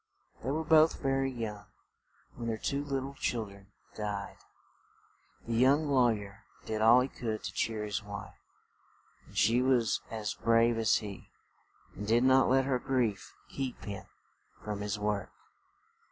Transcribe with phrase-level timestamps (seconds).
[0.43, 1.67] They were both very young
[2.33, 4.37] when their two lit tle chil dren died.
[5.45, 8.33] The young law yer did all he could to cheer his wife;
[9.27, 11.29] and she was as brave as he,
[11.93, 14.07] and did not let her grief keep him
[14.63, 15.29] from his work.